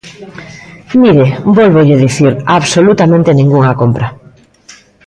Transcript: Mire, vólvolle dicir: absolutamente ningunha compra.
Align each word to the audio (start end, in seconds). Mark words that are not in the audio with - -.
Mire, 1.01 1.27
vólvolle 1.57 1.95
dicir: 2.05 2.31
absolutamente 2.59 3.29
ningunha 3.35 3.77
compra. 3.81 4.07